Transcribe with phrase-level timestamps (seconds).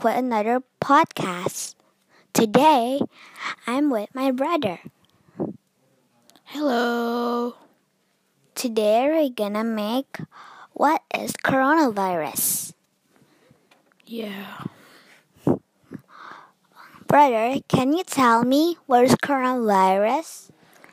[0.00, 1.74] back with another podcast.
[2.32, 3.00] Today,
[3.66, 4.80] I'm with my brother.
[6.44, 7.54] Hello.
[8.54, 10.18] Today, we're gonna make
[10.72, 12.72] what is coronavirus.
[14.06, 14.64] Yeah.
[17.06, 20.50] Brother, can you tell me what is coronavirus?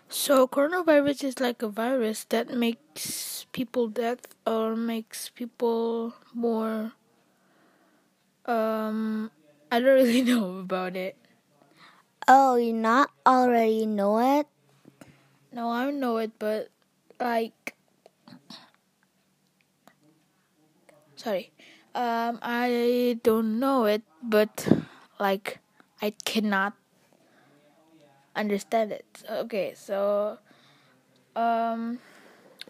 [0.10, 6.97] So coronavirus is like a virus that makes people dead or makes people more
[8.48, 9.30] um
[9.72, 11.16] I don't really know about it.
[12.28, 14.48] Oh, you not already know it?
[15.52, 16.70] No, I know it but
[17.20, 17.76] like
[21.16, 21.52] sorry.
[21.96, 24.68] Um I don't know it but
[25.20, 25.60] like
[26.02, 26.74] I cannot
[28.36, 29.06] understand it.
[29.30, 30.38] Okay, so
[31.36, 32.00] um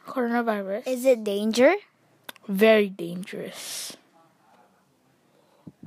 [0.08, 1.76] coronavirus Is it danger?
[2.48, 3.98] very dangerous.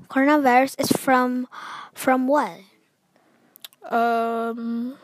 [0.08, 1.48] Coronavirus is from
[1.94, 2.60] from what?
[3.90, 4.96] Um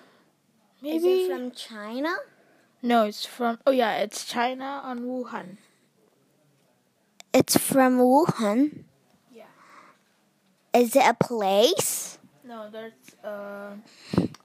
[0.83, 2.14] maybe from China?
[2.83, 5.58] no, it's from oh yeah, it's China on Wuhan.
[7.33, 8.84] It's from Wuhan.
[9.34, 9.50] Yeah.
[10.72, 12.19] Is it a place?
[12.44, 13.77] No, that's a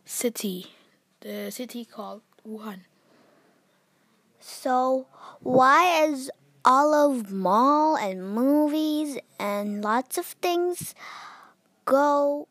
[0.06, 0.74] city.
[1.22, 2.82] The city called Wuhan.
[4.40, 5.06] So
[5.40, 6.32] why is
[6.64, 10.94] all of mall and movies and lots of things
[11.86, 12.48] go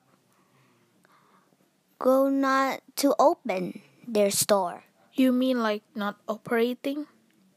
[1.99, 4.85] go not to open their store?
[5.15, 7.07] You mean like not operating?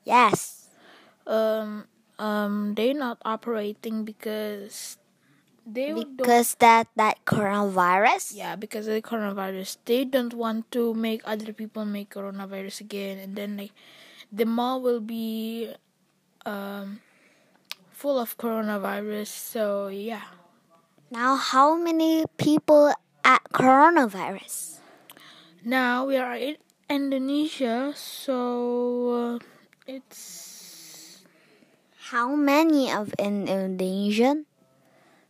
[0.04, 0.70] Yes.
[1.26, 1.86] Um
[2.20, 4.98] um they're not operating because
[5.66, 8.36] they Because that that coronavirus?
[8.36, 13.18] Yeah, because of the coronavirus, they don't want to make other people make coronavirus again,
[13.18, 13.72] and then like
[14.28, 15.72] the mall will be
[16.46, 17.00] um
[17.92, 19.28] full of coronavirus.
[19.28, 20.34] So yeah,
[21.12, 22.94] Now how many people
[23.24, 24.80] at coronavirus?
[25.64, 26.58] now we are in
[26.90, 29.40] Indonesia, so uh,
[29.88, 31.24] it's
[32.14, 34.46] How many of in Indonesian?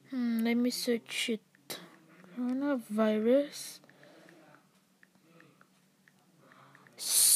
[0.09, 1.79] hmm, let me search it.
[2.35, 3.82] Coronavirus.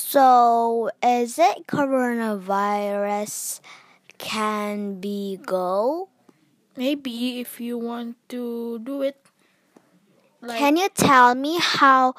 [0.07, 3.59] So is it coronavirus
[4.17, 6.07] can be go?
[6.79, 9.19] Maybe if you want to do it,
[10.39, 12.15] like Can you tell me how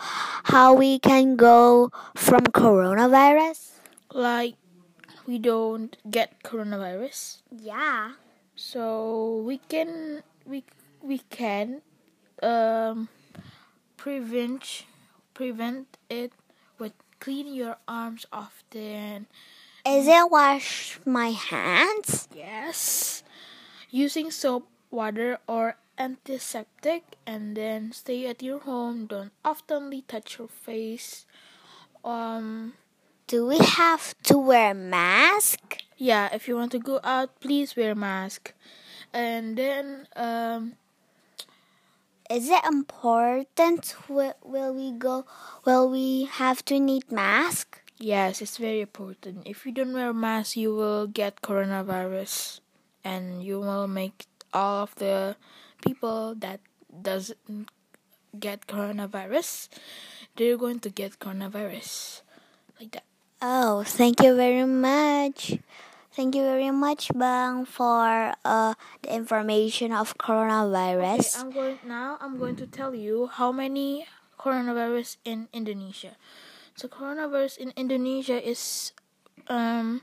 [0.53, 3.81] how we can go from coronavirus?
[4.13, 4.61] like
[5.25, 7.41] we don't get coronavirus.
[7.49, 8.21] Yeah.
[8.53, 10.61] so we can we
[11.01, 11.81] we can
[12.45, 13.09] um
[13.97, 14.85] prevent
[15.33, 16.37] prevent it
[17.21, 19.27] clean your arms often.
[19.87, 22.29] Is it wash my hands?
[22.35, 23.23] yes.
[23.91, 29.07] Using soap water or antiseptic and then stay at your home.
[29.07, 31.27] Don't oftenly touch your face.
[32.05, 32.75] Um
[33.27, 35.83] Do we have to wear mask?
[35.97, 38.53] yeah if you want to go out please wear mask.
[39.13, 40.75] And then um
[42.31, 43.95] Is it important?
[44.09, 45.25] Will, will we go?
[45.65, 47.81] Will we have to need mask?
[47.99, 49.47] Yes, it's very important.
[49.47, 52.61] If you don't wear mask, you will get coronavirus,
[53.03, 55.37] and you will make all of the
[55.83, 56.61] people that
[57.03, 57.71] doesn't
[58.39, 59.69] get coronavirus,
[60.37, 62.23] they're going to get coronavirus,
[62.79, 63.05] like that.
[63.41, 65.59] Oh, thank you very much.
[66.19, 68.75] Thank you very much, Bang, for uh,
[69.07, 71.39] the information of Okay, coronavirus.
[71.39, 72.19] I'm going now.
[72.19, 74.03] I'm going to tell you how many
[74.35, 76.19] coronavirus in Indonesia.
[76.75, 78.91] So coronavirus in Indonesia is
[79.47, 80.03] um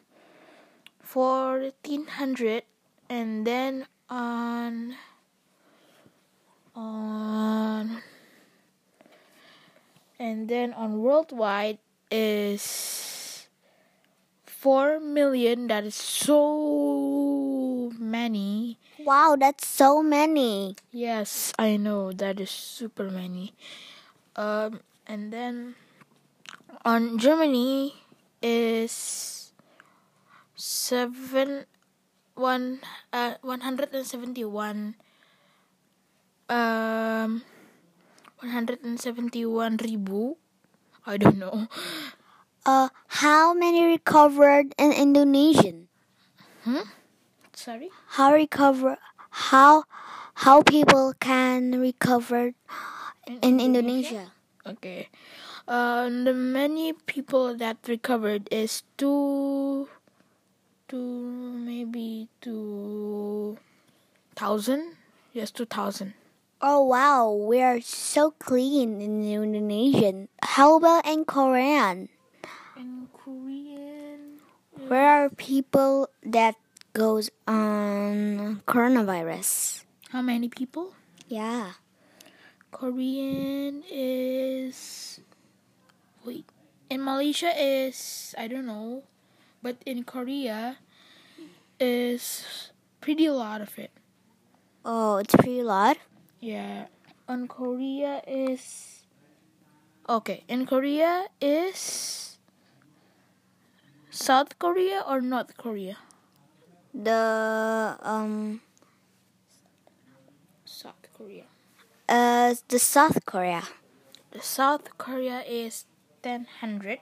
[1.03, 2.63] fourteen hundred,
[3.11, 4.95] and then on
[6.79, 7.99] on
[10.15, 13.03] and then on worldwide is
[14.59, 15.67] four million.
[15.67, 18.79] That is so many.
[18.99, 20.75] Wow, that's so many.
[20.91, 23.53] Yes, I know that is super many.
[24.35, 25.75] Um, and then
[26.83, 27.93] on Germany
[28.41, 29.51] is
[30.55, 31.65] seven
[32.35, 32.79] one
[33.13, 34.95] uh one hundred and seventy one
[36.49, 37.43] um
[38.39, 40.35] one hundred and seventy one ribu.
[41.05, 41.67] I don't know.
[42.65, 42.89] Uh,
[43.21, 45.87] how many recovered in Indonesian?
[46.63, 46.89] Hmm?
[47.53, 47.89] Sorry.
[48.17, 48.97] How recover?
[49.29, 49.85] How
[50.33, 52.57] how people can recover
[53.41, 54.33] in Indonesia?
[54.65, 55.09] Okay.
[55.67, 59.87] Uh, the many people that recovered is two,
[60.89, 63.57] two maybe two
[64.35, 64.97] thousand.
[65.33, 66.13] Yes, 2000.
[66.61, 70.29] Oh wow, we are so clean in Indonesian.
[70.41, 72.09] How about in Korean?
[74.87, 76.55] Where are people that
[76.93, 79.85] goes on coronavirus?
[80.15, 80.95] how many people?
[81.27, 81.75] Yeah.
[82.71, 85.19] Korean is
[86.23, 86.47] wait.
[86.87, 89.03] In Malaysia is I don't know,
[89.59, 90.79] but in Korea
[91.83, 92.47] is
[93.01, 93.91] pretty a lot of it.
[94.87, 95.97] Oh, it's pretty a lot.
[96.39, 96.87] Yeah,
[97.27, 99.03] on Korea is
[100.07, 100.47] okay.
[100.47, 102.34] In Korea is
[104.15, 105.97] South Korea or North Korea?
[106.93, 108.61] The um
[110.63, 111.43] South Korea.
[112.07, 113.63] uh the South Korea.
[114.31, 115.83] The South Korea is
[116.23, 116.99] ten hundred.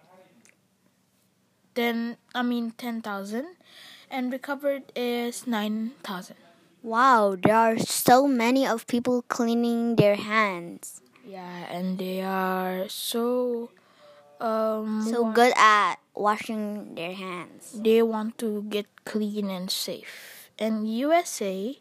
[1.75, 3.61] Then I mean ten thousand,
[4.09, 6.37] and recovered is nine thousand.
[6.81, 10.99] Wow, there are so many of people cleaning their hands.
[11.23, 13.69] Yeah, and they are so
[14.41, 17.73] um So wa- good at washing their hands.
[17.75, 20.49] They want to get clean and safe.
[20.59, 21.77] And USA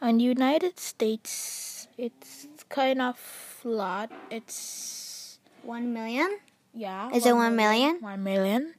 [0.00, 3.18] and United States, it's kind of
[3.64, 4.10] lot.
[4.30, 6.40] It's One million?
[6.72, 7.10] yeah.
[7.12, 8.00] Is it one million?
[8.00, 8.74] One million.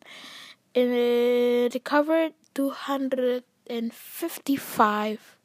[0.73, 5.37] and It covered two hundred and fifty-five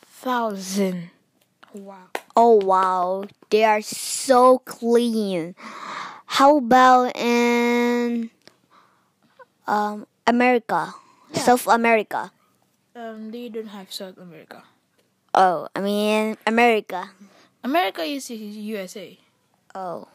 [0.00, 1.10] thousand.
[1.74, 2.08] Wow.
[2.34, 5.54] Oh wow, they are so clean.
[6.28, 8.30] How about in
[9.66, 10.94] um America,
[11.32, 11.40] Yeah.
[11.42, 12.32] South America?
[12.94, 14.62] Um, they don't have South America.
[15.34, 17.10] Oh, I mean America.
[17.64, 19.18] America is USA.
[19.74, 20.08] Oh,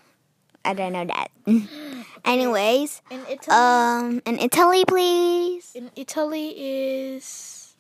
[0.66, 1.28] I don't know that.
[2.26, 5.72] Anyways, In Italy, um, in Italy, please.
[5.76, 7.76] in Italy is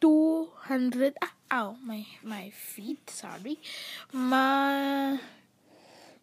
[0.00, 1.16] two hundred.
[1.22, 3.08] Ah, ow, my my feet.
[3.10, 3.58] Sorry,
[4.12, 5.18] my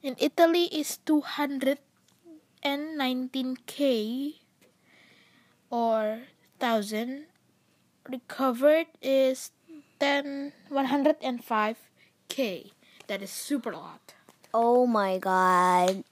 [0.02, 1.80] in Italy is two hundred
[2.64, 4.42] and nineteen k
[5.70, 6.28] or
[6.60, 7.26] thousand.
[8.10, 9.52] Recovered is
[10.00, 11.78] ten one hundred and five
[12.28, 12.72] k.
[13.08, 14.14] That is super lot.
[14.54, 16.04] Oh my god.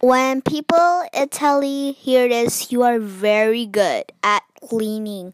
[0.00, 5.32] When people Italy hear this, you are very good at cleaning.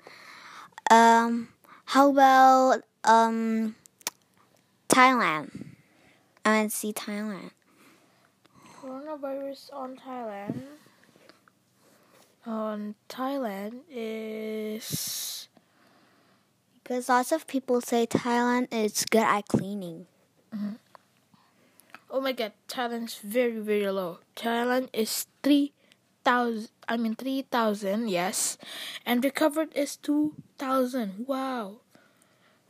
[0.90, 1.48] Um,
[1.90, 3.74] how about um
[4.88, 5.71] Thailand?
[6.44, 7.50] To see Thailand.
[8.80, 10.62] Coronavirus on Thailand.
[12.44, 15.48] On Thailand is
[16.82, 20.06] Because lots of people say Thailand is good at cleaning.
[20.54, 20.74] Mm-hmm.
[22.10, 24.18] oh my god, Thailand's very very low.
[24.36, 25.72] Thailand is three
[26.24, 26.68] thousand.
[26.88, 28.58] I mean three thousand, yes,
[29.06, 31.24] and recovered is two thousand.
[31.26, 31.80] Wow,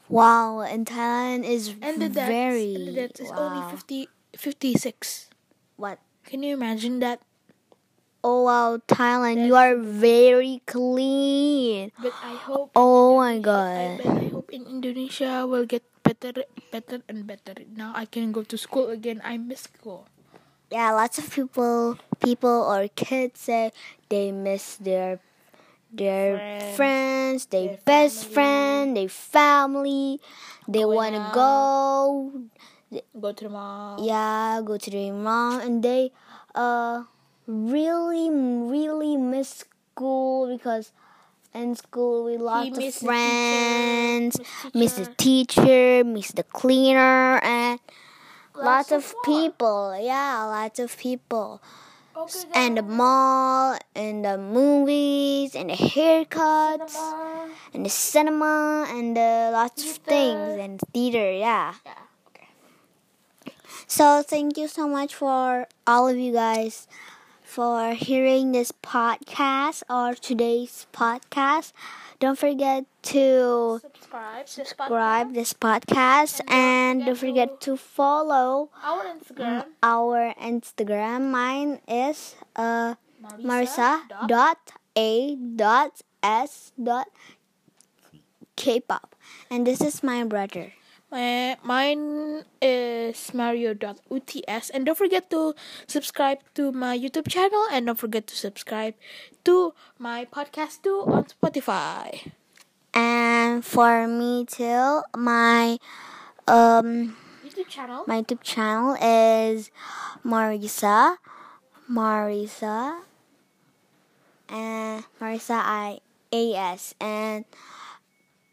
[0.08, 3.38] Wow, and Thailand is and the very and the is wow.
[3.38, 5.30] only 50, 56.
[5.76, 5.98] What?
[6.24, 7.22] Can you imagine that?
[8.22, 11.90] Oh wow, Thailand, you are very clean.
[11.98, 12.70] But I hope.
[12.76, 14.00] Oh my I, god.
[14.02, 17.66] but I hope in Indonesia will get better, better and better.
[17.66, 19.20] Now I can go to school again.
[19.24, 20.06] I miss school.
[20.70, 23.72] Yeah, lots of people, people or kids say
[24.08, 25.20] they miss their
[25.92, 28.34] their Friends, friends, their, their best family.
[28.34, 30.20] friend, their family.
[30.68, 32.32] They want to go,
[33.20, 34.04] Go to the mall.
[34.04, 36.12] yeah, go to their mom, and they
[36.54, 37.04] uh
[37.46, 40.92] really really miss school because
[41.54, 44.38] in school we lots of friends,
[44.74, 45.64] miss the teacher.
[45.64, 47.80] teacher, miss the cleaner, and
[48.54, 49.98] lots, Lots of, of people.
[50.00, 51.60] Yeah, lots of people.
[52.14, 57.50] Okay, And the mall, and the movies, and the haircuts, cinema.
[57.72, 61.32] and the cinema, and the lots of things, and theater.
[61.32, 61.74] Yeah.
[61.86, 61.92] Yeah.
[62.28, 62.48] Okay.
[63.86, 66.86] So thank you so much for all of you guys
[67.42, 71.72] for hearing this podcast or today's podcast.
[72.22, 74.46] Don't forget to Subscribe.
[74.48, 79.66] subscribe this podcast and don't forget to follow Our Instagram.
[79.82, 81.34] our Instagram.
[81.34, 82.94] Mine is uh
[83.42, 84.58] Marisa dot- dot
[84.94, 87.10] a dot s dot
[88.54, 89.16] K-pop,
[89.50, 90.70] and this is my brother.
[91.12, 95.54] My, mine is mario.uts and don't forget to
[95.86, 97.66] subscribe to my YouTube channel.
[97.70, 98.94] And don't forget to subscribe
[99.44, 102.32] to my podcast too on Spotify.
[102.94, 105.76] And for me too, my
[106.48, 107.14] um
[107.44, 108.04] YouTube channel.
[108.06, 109.70] my YouTube channel is
[110.24, 111.16] Marisa,
[111.92, 113.04] Marisa,
[114.48, 116.00] and Marisa I
[116.32, 116.94] A S.
[117.00, 117.44] And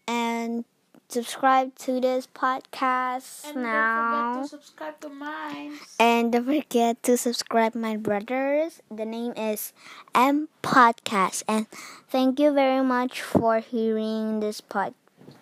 [0.08, 0.66] and
[1.10, 4.34] subscribe to this podcast And now.
[4.34, 5.74] don't forget to subscribe to mine.
[6.00, 8.82] And don't forget to subscribe my brothers.
[8.92, 9.74] The name is
[10.14, 11.44] M Podcast.
[11.48, 11.66] And
[12.10, 14.94] thank you very much for hearing this pod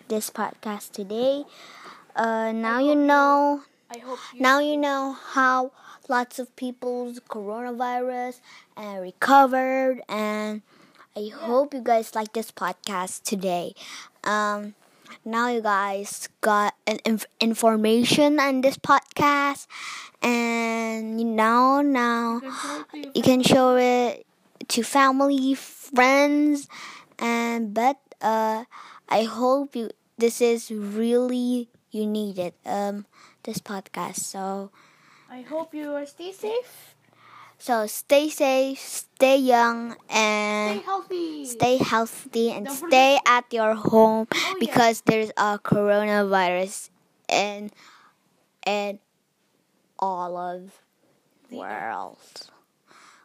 [0.08, 1.44] this podcast today.
[2.16, 5.70] Uh, now you know I hope you now you know how
[6.08, 8.40] lots of people's coronavirus
[8.74, 10.62] and recovered and
[11.14, 13.74] I hope you guys like this podcast today.
[14.24, 14.74] Um
[15.24, 19.66] now you guys got an inf- information on this podcast
[20.22, 24.26] and you know now can show it to your you can show it
[24.68, 26.68] to family, friends,
[27.18, 28.64] and but uh,
[29.08, 33.06] I hope you this is really you need it um
[33.44, 34.20] this podcast.
[34.20, 34.70] So
[35.30, 36.94] I hope you are stay safe,
[37.58, 41.44] so stay safe, stay young, and stay healthy.
[41.44, 44.54] stay healthy and stay at your home Oh, yeah.
[44.60, 46.90] because there's a coronavirus
[47.28, 47.70] and
[48.62, 48.98] and
[49.98, 50.70] all of
[51.50, 52.18] The world.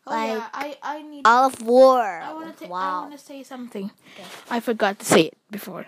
[0.07, 1.21] oh like- yeah, I I need.
[1.25, 2.23] All of world.
[2.23, 3.09] I wanna I wow.
[3.17, 3.91] say something.
[4.49, 5.85] I forgot to say it before.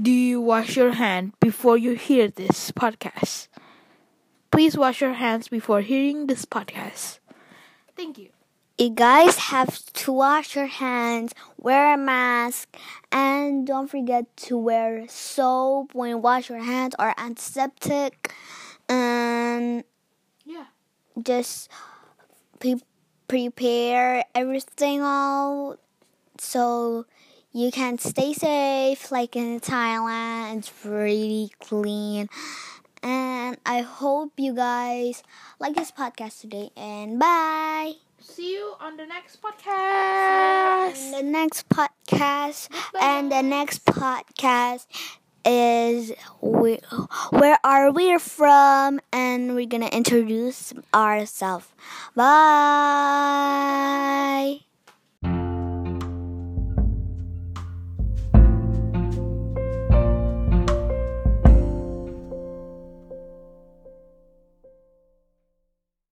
[0.00, 3.48] Do you wash your hand before you hear this podcast?
[4.50, 7.18] Please wash your hands before hearing this podcast.
[7.96, 8.30] Thank you.
[8.78, 12.76] You guys have to wash your hands, wear a mask,
[13.12, 18.34] and don't forget to wear soap when you wash your hands or antiseptic.
[18.88, 19.84] And
[20.44, 20.66] Yeah.
[21.22, 21.68] just
[22.60, 22.82] pre-
[23.28, 25.78] prepare everything out
[26.38, 27.06] so
[27.52, 29.10] you can stay safe.
[29.12, 32.28] Like in Thailand, it's pretty clean.
[33.02, 35.22] And I hope you guys
[35.58, 36.70] like this podcast today.
[36.76, 37.94] And bye.
[38.20, 41.10] See you on the next podcast.
[41.10, 42.68] The next podcast
[43.00, 44.86] and the next podcast
[45.44, 46.78] is we,
[47.30, 51.66] where are we from and we're gonna introduce ourselves
[52.14, 52.32] bye